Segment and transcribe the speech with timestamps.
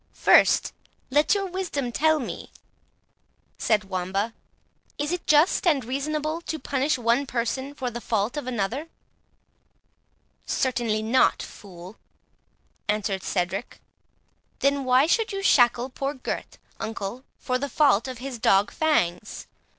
[0.15, 0.73] "First
[1.11, 2.51] let your wisdom tell me,"
[3.59, 4.33] said Wamba,
[4.97, 8.87] "is it just and reasonable to punish one person for the fault of another?"
[10.47, 11.97] "Certainly not, fool,"
[12.87, 13.79] answered Cedric.
[14.57, 19.45] "Then why should you shackle poor Gurth, uncle, for the fault of his dog Fangs?